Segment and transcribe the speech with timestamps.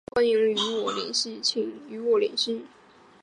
[0.07, 2.65] 都欢迎与我联系请与我联系